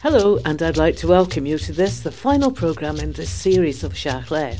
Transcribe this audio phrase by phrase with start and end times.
[0.00, 3.82] Hello, and I'd like to welcome you to this, the final programme in this series
[3.82, 4.56] of Shiaght Laa.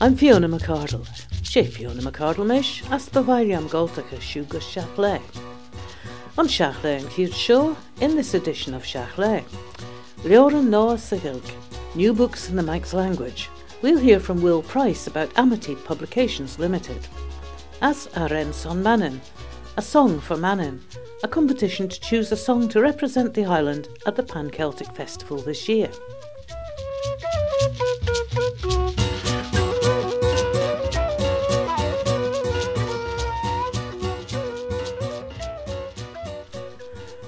[0.00, 1.04] I'm Fiona McArdle.
[1.42, 5.20] sé Fiona McArdle meis as bhhaile am gáaltacha siúgus Seachlé.
[6.38, 9.42] On Seachlé an cute show in this edition of Shiaght Laa.
[10.18, 11.50] Leoran Noah Sahilk,
[11.96, 13.50] New Books in the Manx Language.
[13.82, 17.08] We'll hear from Will Price about Amity Publications Limited.
[17.82, 19.20] As Arrane son Mannin,
[19.76, 20.80] a song for Mannin,
[21.24, 25.38] a competition to choose a song to represent the island at the Pan Celtic Festival
[25.38, 25.88] this year.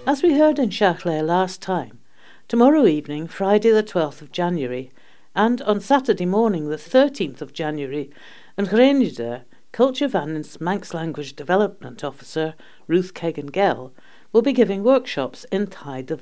[0.07, 1.99] As we heard in Shiaght Laa last time,
[2.49, 4.91] tomorrow evening, Friday the 12th of January,
[5.35, 8.11] and on Saturday morning, the 13th of January,
[8.59, 12.55] and Grenada Culture Vannin's Manx Language Development Officer,
[12.87, 13.93] Ruth Keggin Gell,
[14.33, 15.67] will be giving workshops in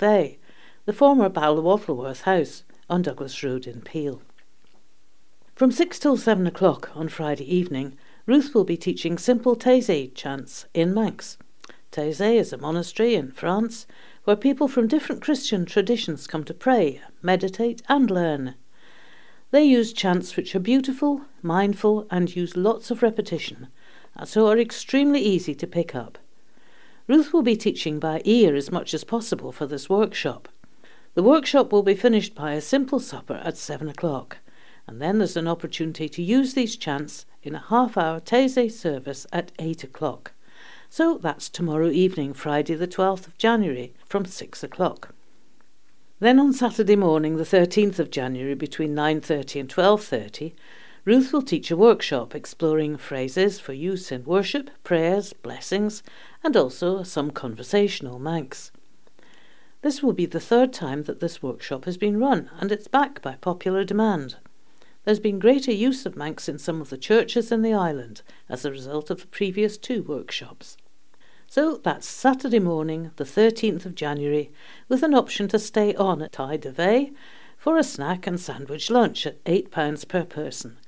[0.03, 0.41] A,
[0.87, 1.29] the former
[1.63, 4.23] Wattleworth House on Douglas Road in Peel.
[5.55, 7.97] From 6 till 7 o'clock on Friday evening,
[8.27, 11.39] Ruth will be teaching simple Taizé chants in Manx.
[11.93, 13.87] Taizé is a monastery in France
[14.25, 18.57] where people from different Christian traditions come to pray, meditate, and learn.
[19.55, 23.69] They use chants which are beautiful, mindful, and use lots of repetition,
[24.25, 26.19] so are extremely easy to pick up.
[27.07, 30.49] Ruth will be teaching by ear as much as possible for this workshop.
[31.15, 34.39] The workshop will be finished by a simple supper at seven o'clock,
[34.89, 39.25] and then there's an opportunity to use these chants in a half hour Taizé service
[39.33, 40.33] at eight o'clock.
[40.91, 45.14] So that's tomorrow evening, Friday the 12th of January, from six o'clock.
[46.25, 50.55] Then on Saturday morning, the 13th of January, between 9:30 and 12:30,
[51.05, 56.03] Ruth will teach a workshop exploring phrases for use in worship, prayers, blessings,
[56.43, 58.73] and also some conversational Manx.
[59.83, 63.21] This will be the third time that this workshop has been run, and it's back
[63.21, 64.37] by popular demand.
[65.05, 68.65] There's been greater use of Manx in some of the churches in the island as
[68.65, 70.79] a result of the previous two workshops.
[71.55, 74.51] So that's Saturday morning, the 13th of January,
[74.89, 77.13] with an option to stay on at Thie dy Vea
[77.57, 80.79] for a snack and sandwich lunch at £8 per person,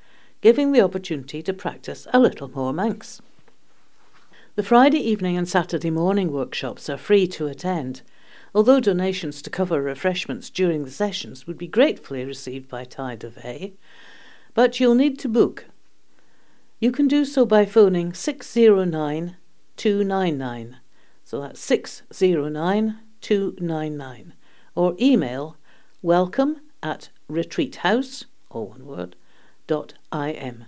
[0.40, 3.22] giving the opportunity to practice a little more Manx.
[4.56, 8.02] The Friday evening and Saturday morning workshops are free to attend,
[8.52, 13.28] although donations to cover refreshments during the sessions would be gratefully received by Thie dy
[13.28, 13.74] Vea.
[14.52, 15.66] But you'll need to book.
[16.80, 19.36] You can do so by phoning 609
[19.76, 20.78] 299.
[21.24, 24.32] So that's 609 299.
[24.74, 25.56] Or email
[26.02, 29.16] welcome at retreathouse, all one word,
[29.66, 30.64] dot im.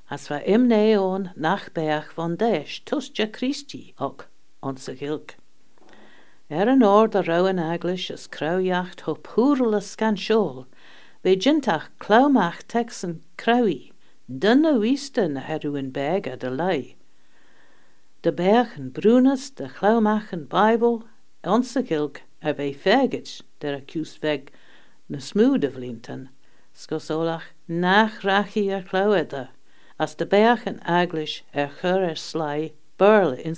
[0.09, 4.27] As bheit imnéón nach beach van déis tuiste Christí ach
[4.61, 5.37] an sa hiilk.
[6.49, 10.65] Ar er an áir de roin aglis is croíocht ho púla scan seol,
[11.23, 13.90] bé dintach chláach Texan croí
[14.39, 16.95] dunne wiesten hadden hun bergen de lei.
[18.19, 21.03] De bergen brunes, de glauwmachen Bijbel,
[21.41, 24.39] onze gilk, er wij vergets, der accused weg,
[25.05, 26.29] ne smoede vlinten,
[26.71, 29.49] skosolach nach rachier klauweder,
[29.95, 33.55] als de bergen aglish, er geur Sly, burle in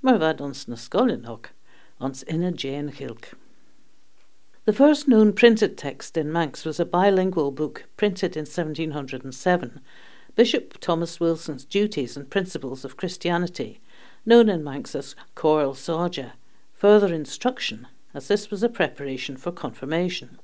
[0.00, 0.76] maar wat ons ne
[1.28, 1.50] ook,
[1.98, 3.45] ons inne jane gilk.
[4.66, 9.80] The first known printed text in Manx was a bilingual book printed in 1707,
[10.34, 13.80] Bishop Thomas Wilson's Duties and Principles of Christianity,
[14.26, 16.32] known in Manx as Choral Saja,
[16.72, 20.36] further instruction, as this was a preparation for confirmation.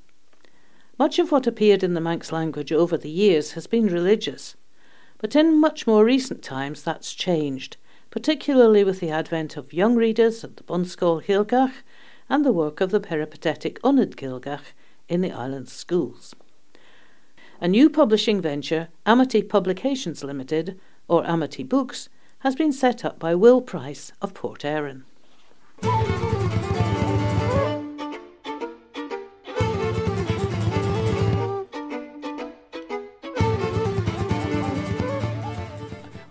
[0.97, 4.55] Much of what appeared in the Manx language over the years has been religious,
[5.17, 7.75] but in much more recent times that's changed,
[8.09, 11.73] particularly with the advent of young readers at the Bunscoill Ghaelgagh
[12.29, 14.73] and the work of the peripatetic Unid Gilgach
[15.07, 16.35] in the island's schools.
[17.61, 22.09] A new publishing venture, Amity Publications Limited, or Amity Books,
[22.39, 25.05] has been set up by Will Price of Port Erin.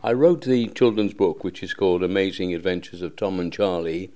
[0.05, 4.11] I wrote the children's book, which is called Amazing Adventures of Tom and Charlie,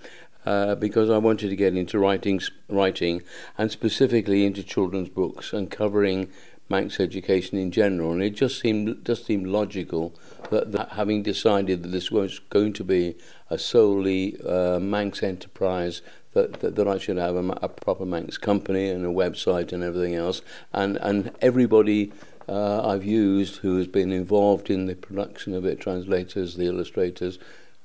[0.47, 3.23] uh, because I wanted to get into writing, writing,
[3.59, 6.31] and specifically into children's books and covering
[6.69, 8.13] Manx education in general.
[8.13, 10.15] And it just seemed just seemed logical
[10.51, 13.17] that, that having decided that this was going to be
[13.51, 16.03] a solely uh, Manx enterprise,
[16.33, 19.83] that, that, that I should have a, a proper Manx company and a website and
[19.83, 22.13] everything else, and and everybody
[22.49, 27.39] uh, I've used who has been involved in the production of it, translators, the illustrators,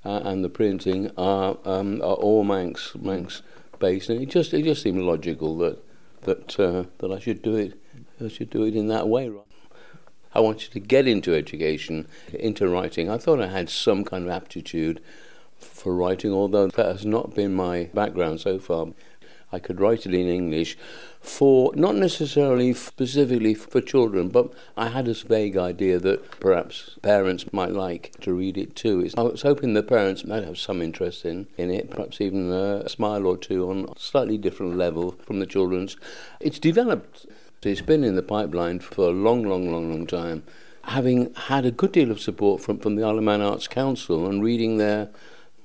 [0.04, 3.42] uh, and the printing are um, are all Manx Manx
[3.80, 5.84] based, and it just it just seemed logical that
[6.22, 7.80] that uh, that I should do it
[8.24, 9.32] I should do it in that way.
[10.34, 13.10] I wanted to get into education, into writing.
[13.10, 15.02] I thought I had some kind of aptitude
[15.58, 18.88] for writing, although that has not been my background so far.
[19.52, 20.78] I could write it in English
[21.20, 27.54] for not necessarily specifically for children, but I had this vague idea that perhaps parents
[27.54, 29.08] might like to read it too.
[29.18, 32.90] I was hoping the parents might have some interest in, in it, perhaps even a
[32.90, 35.96] smile or two on a slightly different level from the children's.
[36.40, 37.28] It's developed,
[37.62, 40.44] it's been in the pipeline for a long, long, long, long time.
[40.86, 44.28] Having had a good deal of support from, from the Isle of Man Arts Council
[44.28, 45.10] and reading their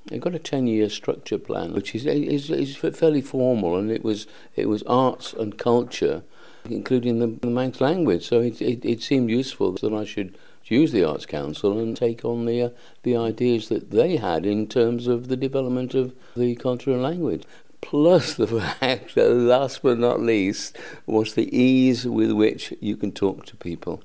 [0.07, 4.25] They've got a ten-year structure plan, which is, is is fairly formal, and it was
[4.55, 6.23] it was arts and culture,
[6.69, 8.25] including the, the Manx language.
[8.25, 12.23] So it, it, it seemed useful that I should use the Arts Council and take
[12.23, 12.69] on the uh,
[13.03, 17.43] the ideas that they had in terms of the development of the culture and language.
[17.81, 18.47] Plus the
[18.79, 23.55] fact that last but not least was the ease with which you can talk to
[23.57, 24.01] people.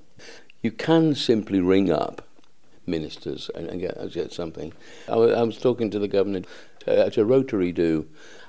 [0.62, 2.26] You can simply ring up
[2.86, 4.72] ministers and, and get, get something.
[5.08, 6.42] I was, I was talking to the governor
[6.86, 8.06] at a Rotary do.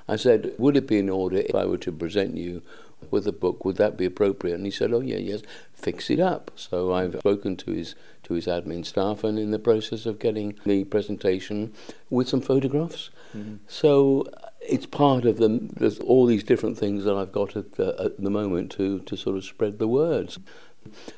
[0.08, 2.62] I said, would it be in order if I were to present you
[3.10, 4.54] with a book, would that be appropriate?
[4.54, 5.42] And he said, oh yeah, yes,
[5.72, 6.50] fix it up.
[6.56, 7.94] So I've spoken to his
[8.24, 11.74] to his admin staff and in the process of getting the presentation
[12.08, 13.10] with some photographs.
[13.36, 13.56] Mm-hmm.
[13.68, 14.26] So
[14.68, 15.68] it's part of them.
[15.68, 19.16] There's all these different things that I've got at the, at the moment to, to
[19.16, 20.38] sort of spread the words.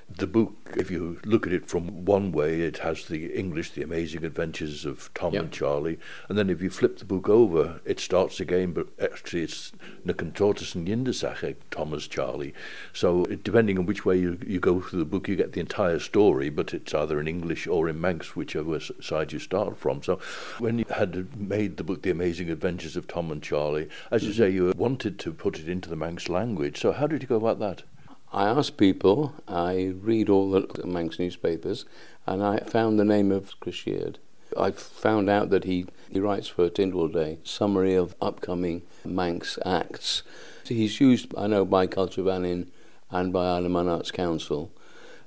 [0.08, 3.82] The book, if you look at it from one way, it has the English, The
[3.82, 5.42] Amazing Adventures of Tom yep.
[5.42, 5.98] and Charlie,
[6.28, 9.72] and then if you flip the book over, it starts again, but actually it's
[10.04, 12.54] Ny Contoyrtyssyn Yindyssagh, Thomas Charlie.
[12.92, 15.98] So depending on which way you, you go through the book, you get the entire
[15.98, 20.02] story, but it's either in English or in Manx, whichever side you start from.
[20.02, 20.20] So
[20.60, 24.32] when you had made the book The Amazing Adventures of Tom and Charlie, as you
[24.32, 26.80] say, you wanted to put it into the Manx language.
[26.80, 27.82] So how did you go about that?
[28.32, 31.84] I asked people, I read all the Manx newspapers,
[32.26, 34.18] and I found the name of Chris Sheard.
[34.58, 40.22] I found out that he, he writes for Tynwald Day, summary of upcoming Manx acts.
[40.64, 42.72] He's used, I know, by Culture Vannin
[43.10, 44.72] and by Isle of Man Arts Council.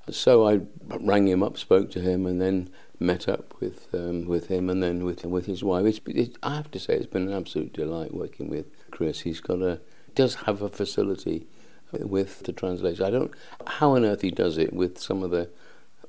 [0.10, 4.48] So I rang him up, spoke to him, and then met up with um, with
[4.48, 5.86] him and then with with his wife.
[5.86, 9.22] It's, it, I have to say, it's been an absolute delight working with Chris.
[9.22, 9.80] He's got a
[10.16, 11.48] does have a facility
[11.92, 13.06] with the translation.
[13.06, 13.32] I don't
[13.68, 15.50] how on earth he does it with some of the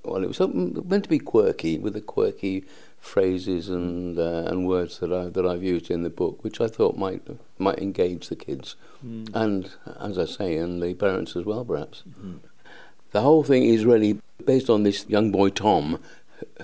[0.05, 2.65] well, it was meant to be quirky with the quirky
[2.99, 6.69] phrases and uh, and words that I that I've used in the book, which I
[6.69, 7.23] thought might
[7.59, 9.29] might engage the kids, mm.
[9.35, 9.71] and
[10.01, 12.03] as I say, and the parents as well, perhaps.
[12.21, 12.41] Mm.
[13.13, 16.01] The whole thing is really based on this young boy Tom,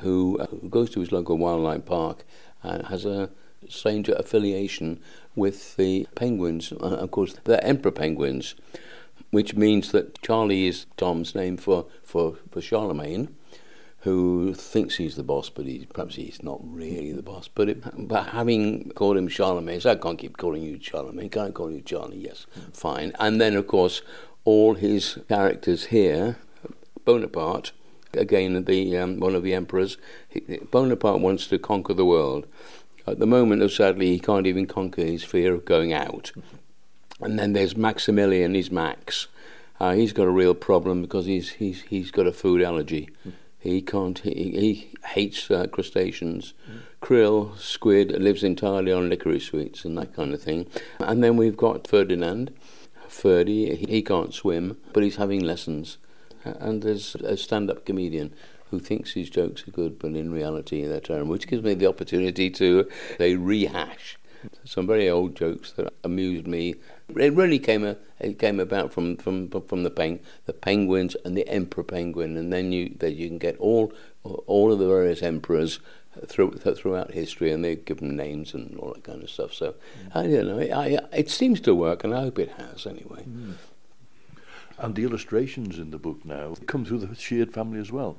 [0.01, 2.25] who, uh, goes to his local wildlife park
[2.63, 3.31] and has a
[3.69, 5.01] strange affiliation
[5.35, 6.73] with the penguins.
[6.73, 8.55] Uh, of course, they're emperor penguins
[9.31, 13.35] which means that Charlie is Tom's name for, for, for Charlemagne,
[14.01, 17.49] who thinks he's the boss, but he, perhaps he's not really the boss.
[17.49, 21.43] But, it, but having called him Charlemagne, so I can't keep calling you Charlemagne, can
[21.43, 22.19] I call you Charlie?
[22.19, 23.13] Yes, fine.
[23.19, 24.03] And then, of course,
[24.45, 26.39] all his characters here,
[27.05, 27.73] Bonaparte,
[28.17, 29.97] again the um, one of the emperors,
[30.71, 32.47] Bonaparte wants to conquer the world.
[33.07, 36.33] At the moment, sadly, he can't even conquer his fear of going out.
[37.21, 39.29] And then there's Maximilian, he's Max.
[39.79, 43.09] Uh, he's got a real problem because he's he's he's got a food allergy.
[43.59, 44.19] He can't.
[44.21, 46.55] He, he hates uh, crustaceans,
[47.01, 48.13] krill, squid.
[48.13, 50.67] Lives entirely on licorice sweets and that kind of thing.
[50.99, 52.53] And then we've got Ferdinand.
[53.09, 55.97] Ferdy, he can't swim, but he's having lessons.
[56.61, 58.33] And there's a stand-up comedian
[58.71, 61.87] who thinks his jokes are good, but in reality they're terrible, which gives me the
[61.87, 62.89] opportunity to
[63.19, 64.19] say rehash
[64.65, 66.75] some very old jokes that amused me.
[67.17, 71.37] It really came a, it came about from from from the peng, the penguins and
[71.37, 73.93] the emperor penguin, and then you that you can get all
[74.25, 75.81] all of the various emperors
[76.27, 79.53] through, throughout history, and they give them names and all that kind of stuff.
[79.53, 80.17] So mm.
[80.17, 80.61] I don't know.
[80.61, 83.25] I, it seems to work, and I hope it has anyway.
[83.29, 83.55] Mm.
[84.79, 88.19] And the illustrations in the book now come through the Sheard family as well.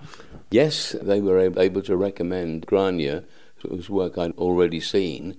[0.50, 3.24] Yes, they were able to recommend Grainney,
[3.58, 5.38] whose work I'd already seen,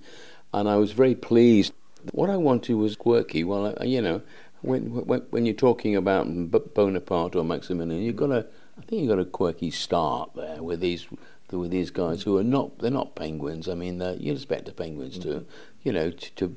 [0.53, 1.73] and I was very pleased.
[2.11, 3.43] What I wanted was quirky.
[3.43, 4.21] Well, you know,
[4.61, 6.27] when, when when you're talking about
[6.73, 8.47] Bonaparte or Maximilian, you've got a
[8.77, 11.07] I think you've got a quirky start there with these
[11.51, 13.67] with these guys who are not they're not penguins.
[13.67, 15.45] I mean, you expect the penguins to, mm-hmm.
[15.83, 16.55] you know, to, to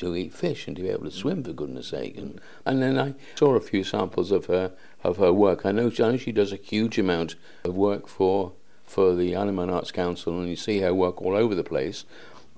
[0.00, 2.16] to eat fish and to be able to swim for goodness sake.
[2.16, 5.64] And and then I saw a few samples of her of her work.
[5.64, 8.52] I know, I know she does a huge amount of work for
[8.84, 12.04] for the Animal Arts Council, and you see her work all over the place.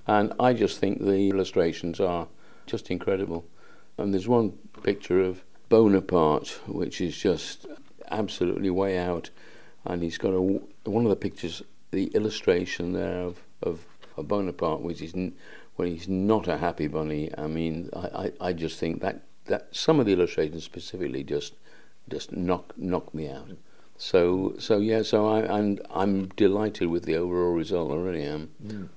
[0.07, 2.27] And I just think the illustrations are
[2.65, 3.45] just incredible.
[3.97, 7.67] And there's one picture of Bonaparte, which is just
[8.09, 9.29] absolutely way out.
[9.85, 13.85] And he's got a, one of the pictures, the illustration there of, of,
[14.17, 15.13] of Bonaparte, which is
[15.75, 17.29] when he's not a happy bunny.
[17.37, 21.53] I mean, I, I, I just think that, that some of the illustrations specifically just
[22.09, 23.51] just knock knock me out.
[23.97, 27.91] So so yeah, so I and I'm delighted with the overall result.
[27.91, 28.49] I really am.
[28.65, 28.89] Mm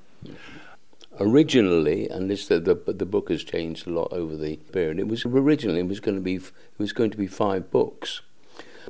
[1.21, 4.99] originally, and this the, the the book has changed a lot over the period.
[4.99, 8.21] It was originally it was going to be it was going to be five books.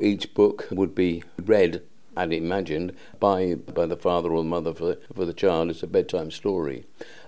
[0.01, 1.83] Each book would be read
[2.17, 5.87] and imagined by by the father or the mother for for the child as a
[5.87, 6.85] bedtime story.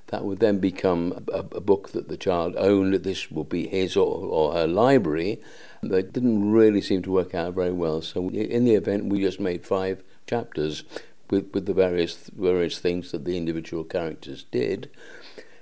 [0.08, 2.94] That would then become a, a book that the child owned.
[2.94, 5.40] This would be his or, or her library.
[5.82, 8.02] That didn't really seem to work out very well.
[8.02, 10.82] So in the event, we just made five chapters
[11.30, 14.90] with, with the various various things that the individual characters did.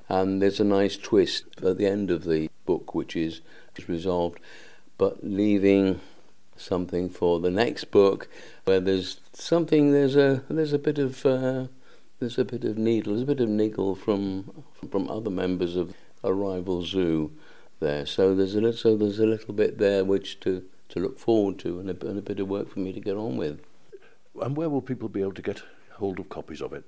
[0.08, 3.40] And there's a nice twist at the end of the book, which is,
[3.88, 4.40] resolved,
[4.96, 6.00] but leaving
[6.56, 8.28] something for the next book,
[8.64, 11.66] where there's something there's a there's a bit of uh,
[12.18, 15.94] there's a bit of needle, there's a bit of niggle from from other members of
[16.22, 17.32] a rival zoo
[17.80, 18.06] there.
[18.06, 21.58] So there's a little, so there's a little bit there which to to look forward
[21.60, 23.60] to, and a, and a bit of work for me to get on with.
[24.40, 25.62] And where will people be able to get
[25.94, 26.84] hold of copies of it?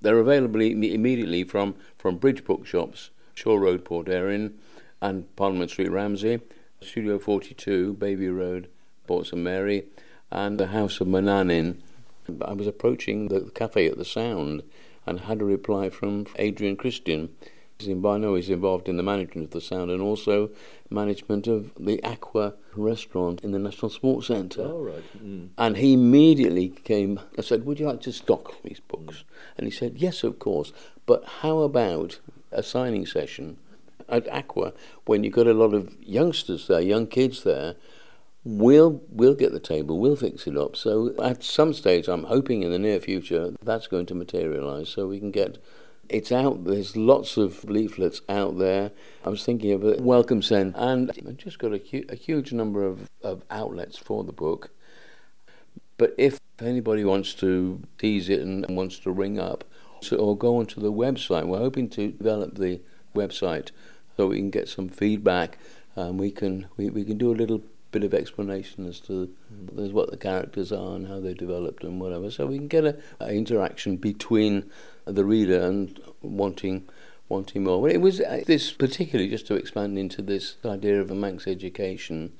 [0.00, 4.58] They're available immediately from, from Bridge Bookshops, Shore Road, Port Erin,
[5.02, 6.40] and Parliament Street, Ramsey,
[6.80, 8.68] Studio 42, Baby Road,
[9.06, 9.84] Port St Mary,
[10.30, 11.78] and the House of Manannan.
[12.42, 14.62] I was approaching the cafe at the Sound
[15.06, 17.30] and had a reply from Adrian Christian.
[17.82, 20.50] I know he's involved in the management of the Sound and also
[20.90, 24.62] management of the Aqua restaurant in the National Sports Centre.
[24.62, 25.24] Oh, right.
[25.24, 25.48] Mm.
[25.56, 29.18] And he immediately came, I said, Would you like to stock these books?
[29.18, 29.24] Mm.
[29.56, 30.72] And he said, Yes, of course.
[31.06, 32.20] But how about
[32.52, 33.56] a signing session
[34.08, 34.74] at Aqua
[35.06, 37.76] when you've got a lot of youngsters there, young kids there?
[38.42, 39.98] We'll we'll get the table.
[39.98, 40.74] We'll fix it up.
[40.74, 45.08] So at some stage, I'm hoping in the near future that's going to materialise, so
[45.08, 45.58] we can get
[46.08, 46.64] it's out.
[46.64, 48.92] There's lots of leaflets out there.
[49.24, 52.52] I was thinking of a welcome send, and I've just got a, hu- a huge
[52.52, 54.70] number of, of outlets for the book.
[55.98, 59.64] But if anybody wants to tease it and wants to ring up,
[60.00, 62.80] so, or go onto the website, we're hoping to develop the
[63.14, 63.70] website
[64.16, 65.58] so we can get some feedback
[65.94, 69.92] and we can we, we can do a little bit of explanation as to mm.
[69.92, 72.30] what the characters are and how they developed and whatever.
[72.30, 74.70] So we can get a, a interaction between
[75.04, 76.88] the reader and wanting
[77.28, 77.88] wanting more.
[77.88, 82.32] It was uh, this particularly just to expand into this idea of a Manx education.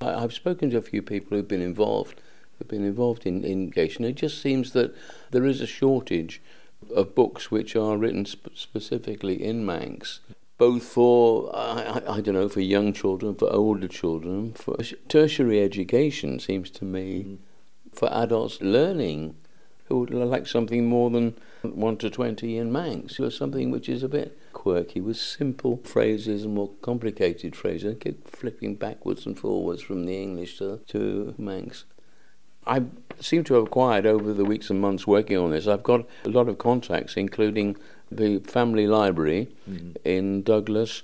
[0.00, 2.20] I, have spoken to a few people who've been involved,
[2.58, 4.04] who've been involved in, in education.
[4.04, 4.94] It just seems that
[5.32, 6.40] there is a shortage
[6.94, 10.20] of books which are written sp- specifically in Manx,
[10.58, 14.76] both for I, I, I, don't know for young children, for older children, for
[15.08, 17.38] tertiary education seems to me, mm.
[17.92, 19.36] for adults learning
[19.88, 24.02] who would like something more than 1 to 20 in Manx, or something which is
[24.02, 27.94] a bit quirky with simple phrases and more complicated phrases.
[27.94, 31.84] I keep flipping backwards and forwards from the English to, to Manx.
[32.66, 32.82] I
[33.20, 35.68] seem to have acquired over the weeks and months working on this.
[35.68, 37.76] I've got a lot of contacts, including
[38.10, 39.92] the family library mm-hmm.
[40.04, 41.02] in Douglas.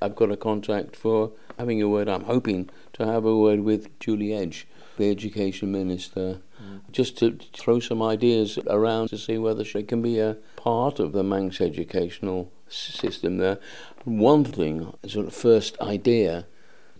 [0.00, 2.08] I've got a contact for having a word.
[2.08, 4.66] I'm hoping to have a word with Julie Edge,
[4.98, 6.80] the education minister, mm.
[6.92, 11.12] just to throw some ideas around to see whether she can be a part of
[11.12, 13.58] the Manx educational system there.
[14.04, 16.46] One thing, sort of first idea,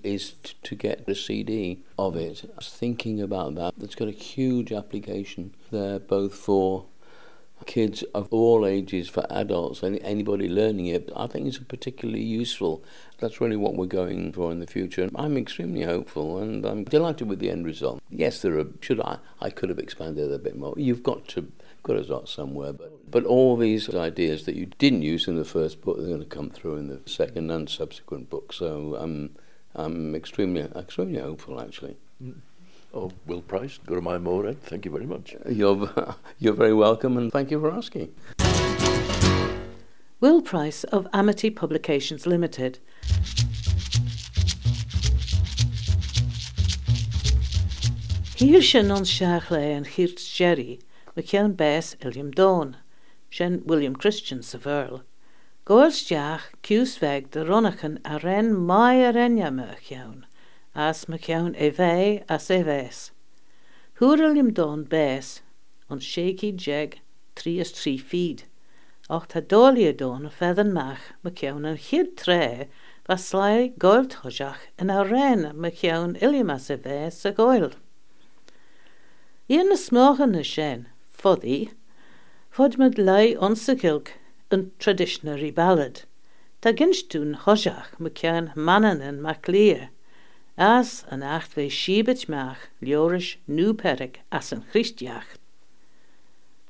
[0.03, 2.45] is t- to get the CD of it.
[2.45, 3.75] I was thinking about that.
[3.77, 6.87] That's got a huge application there, both for
[7.65, 11.11] kids of all ages, for adults, and anybody learning it.
[11.17, 12.85] I think it's particularly useful.
[13.19, 15.09] That's really what we're going for in the future.
[15.15, 18.03] I'm extremely hopeful, and I'm delighted with the end result.
[18.11, 18.67] Yes, there are.
[18.81, 19.19] Should I?
[19.41, 20.75] I could have expanded a bit more.
[20.77, 21.51] You've got to
[21.83, 22.73] got to start somewhere.
[22.73, 26.21] But but all these ideas that you didn't use in the first book, they're going
[26.21, 28.53] to come through in the second and subsequent book.
[28.53, 29.35] So I'm
[29.75, 31.97] I'm extremely extremely hopeful, actually.
[32.23, 32.41] Mm.
[32.97, 34.63] Oh, Will Price, go to my Morehead.
[34.63, 35.37] Thank you very much.
[35.47, 38.15] You're, you're very welcome and thank you for asking.
[40.19, 42.79] Will Price of Amity Publications Limited.
[48.37, 50.81] Hier sin an seach le an chirt Jerry,
[51.15, 52.77] me cean bes Illiam Dhone,
[53.31, 55.03] sin William Christian sa Verl.
[55.67, 60.25] Goilsteach cús veg de ronachan a ren mai a renya me chean.
[60.77, 63.11] As me ceann é bheith as é bhés.
[63.97, 65.41] Thúralim don bés
[65.89, 67.01] an séí jeag
[67.35, 68.45] trías trí fíd,
[69.09, 72.69] ach tá dólia don a fedan meach me ceann an chiad tré
[73.09, 77.73] ba slai goilthoiseach in a réine me ceann ilimas a bheith a gáil.
[79.49, 81.71] Íon na smóchan na sin, fodí,
[82.51, 84.13] fod me lei onsakilk
[84.51, 86.03] an traditionary ballad.
[86.61, 89.89] Tá ginstún thoiseach me cean manan an mac lia,
[90.57, 95.37] as an acht bheith sibet meach leoris núperig as an christiach.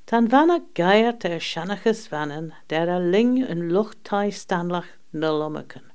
[0.06, 5.86] Tá bhena gaiart ar seannachas bhanan der a ling an luchttáid stanlach na lomachan.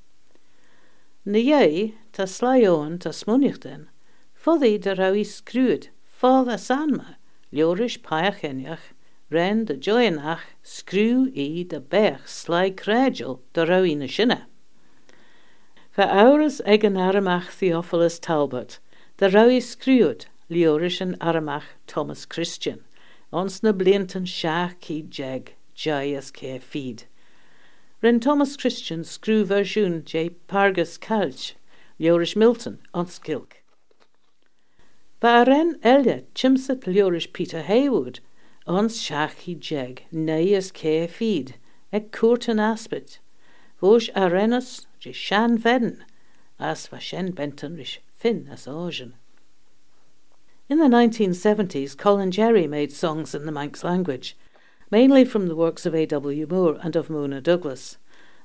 [1.24, 3.88] Na dhé tá sláón tá smuniuchtain,
[4.34, 7.16] fodaí de raí scrúd fád a sanma,
[7.52, 8.92] leoris paachéneach,
[9.30, 14.51] ren de joanach scrú í de bech sláidréidil de raí na sinne.
[15.92, 18.78] Fa áras ag an aramach Theophilus Talbot,
[19.18, 22.80] de roi scrúd leoris an aramach Thomas Christian,
[23.30, 27.04] ons na blintan seach cí jeg jaias cé feed.
[28.00, 30.30] Ren Thomas Christian screw verisiún J.
[30.48, 31.56] Pargus Calch,
[32.00, 33.60] leoris Milton ons kilk.
[35.20, 38.20] Ba a ren eile chimsat leoris Peter Haywood,
[38.66, 41.56] ons seach cí jeg neias cé feed,
[41.92, 43.18] ag cuatan aspet,
[43.82, 46.04] Vos a rennas sean vedden,
[46.60, 49.14] as va shen benton rish fin as ocean.
[50.68, 54.36] In the 1970s, Colin Jerry made songs in the Manx language,
[54.90, 56.46] mainly from the works of A.W.
[56.48, 57.96] Moore and of Mona Douglas,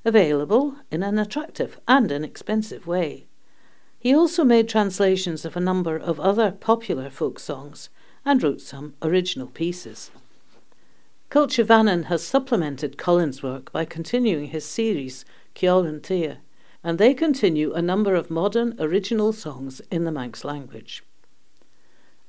[0.03, 3.27] available in an attractive and inexpensive way.
[3.99, 7.89] He also made translations of a number of other popular folk songs
[8.25, 10.11] and wrote some original pieces.
[11.29, 16.39] Culture Vannin has supplemented Colin's work by continuing his series, Tia,
[16.87, 21.03] and they continue a number of modern original songs in the Manx language.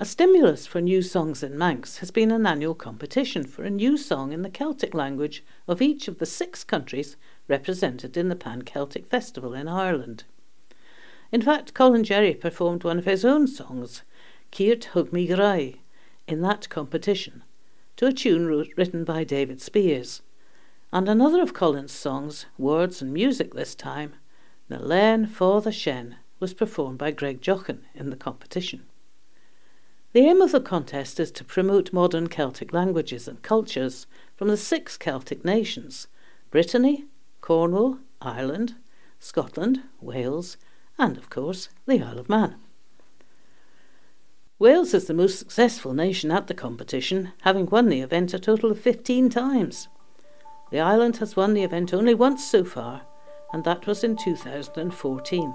[0.00, 3.96] A stimulus for new songs in Manx has been an annual competition for a new
[3.96, 7.16] song in the Celtic language of each of the six countries
[7.46, 10.24] represented in the Pan Celtic Festival in Ireland.
[11.30, 14.02] In fact, Colin Jerry performed one of his own songs,
[14.50, 15.76] Kiert Hug Me Grai,
[16.26, 17.44] in that competition,
[17.96, 20.20] to a tune written by David Spears.
[20.92, 24.14] And another of Colin's songs, words and music this time,
[24.76, 28.84] Len for the Shen, was performed by Greg Joughin in the competition.
[30.12, 34.56] The aim of the contest is to promote modern Celtic languages and cultures from the
[34.56, 36.06] six Celtic nations
[36.50, 37.06] Brittany,
[37.40, 38.74] Cornwall, Ireland,
[39.18, 40.56] Scotland, Wales,
[40.98, 42.56] and, of course, the Isle of Man.
[44.58, 48.70] Wales is the most successful nation at the competition, having won the event a total
[48.70, 49.88] of 15 times.
[50.70, 53.02] The island has won the event only once so far,
[53.52, 55.54] and that was in 2014.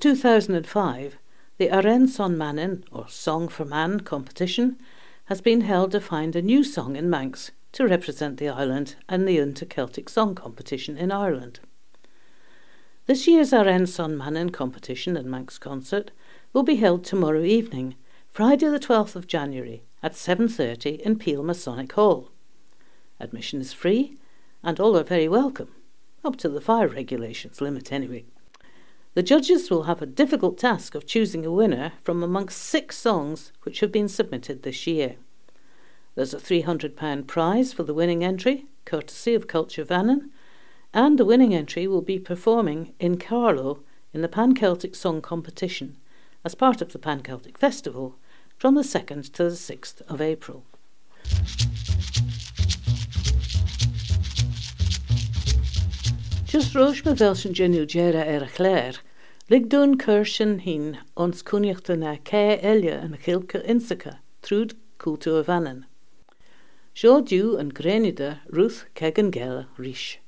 [0.00, 1.18] 2005,
[1.58, 4.78] the Arrane Mannin, or Song for Man competition,
[5.26, 9.28] has been held to find a new song in Manx to represent the island and
[9.28, 11.60] the Inter Celtic Song Competition in Ireland.
[13.04, 13.86] This year's Arrane
[14.16, 16.12] Mannin competition and Manx concert
[16.54, 17.94] will be held tomorrow evening,
[18.30, 22.30] Friday the 12th of January, at 7.30 in Peel Masonic Hall.
[23.20, 24.16] Admission is free
[24.62, 25.74] and all are very welcome,
[26.24, 28.24] up to the fire regulations limit anyway.
[29.14, 33.52] The judges will have a difficult task of choosing a winner from amongst six songs
[33.62, 35.16] which have been submitted this year.
[36.14, 40.30] There's a £300 prize for the winning entry, courtesy of Culture Vannin,
[40.94, 43.80] and the winning entry will be performing in Carlow
[44.12, 45.96] in the Pan Celtic Song Competition
[46.44, 48.16] as part of the Pan Celtic Festival
[48.58, 50.64] from the 2nd to the 6th of April.
[56.50, 58.96] Just rois me bhil sin genú déire er ar a chléir,
[59.52, 60.24] lig dún chur
[60.64, 65.84] hín ons cúneachta na cé eile an chilca insacha trúd cútú a bhanan.
[66.92, 70.18] Seo dú an gréide Ruth Keggin Gell ríis.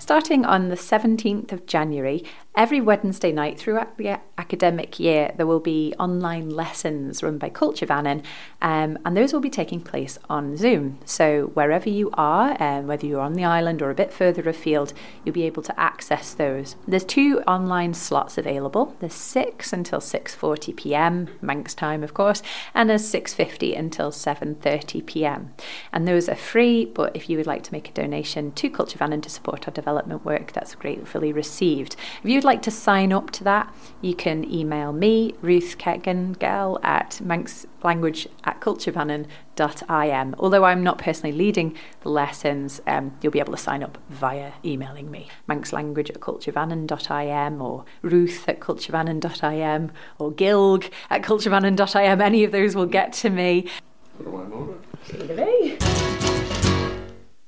[0.00, 2.22] Starting on the 17th of January,
[2.56, 7.86] every Wednesday night throughout the academic year, there will be online lessons run by Culture
[7.86, 8.22] Vannin,
[8.62, 10.98] um, and those will be taking place on Zoom.
[11.04, 14.92] So, wherever you are, um, whether you're on the island or a bit further afield,
[15.24, 16.76] you'll be able to access those.
[16.86, 18.96] There's two online slots available.
[19.00, 21.28] There's 6 until 6:40 p.m.
[21.40, 22.42] Manx time, of course,
[22.74, 25.52] and there's 6:50 until 7:30 p.m.
[25.92, 28.98] And those are free, but if you would like to make a donation to Culture
[28.98, 31.96] Vannin to support our development development work that's gratefully received.
[32.22, 36.78] If you'd like to sign up to that, you can email me, Ruth Keggin Gell,
[36.82, 40.34] at manxlanguage at culturevannin.im.
[40.38, 44.52] Although I'm not personally leading the lessons, um, you'll be able to sign up via
[44.64, 52.20] emailing me, manxlanguage at culturevannin.im or ruth at culturevannin.im or gilg at culturevannin.im.
[52.20, 53.66] Any of those will get to me.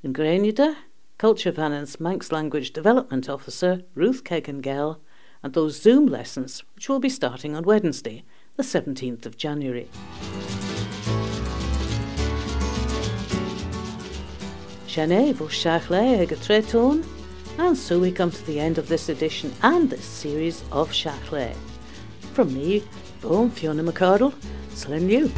[0.02, 0.76] In Grenada,
[1.18, 5.00] Culture Vannin's Manx Language Development Officer, Ruth Keggin-Gell,
[5.42, 8.22] and those Zoom lessons, which will be starting on Wednesday,
[8.54, 9.90] the 17th of January.
[17.58, 21.32] And so we come to the end of this edition and this series of Shiaght
[21.32, 21.52] Laa.
[22.32, 22.84] From me,
[23.22, 24.34] Vaughan Fiona McArdle,
[24.72, 25.32] Slin you.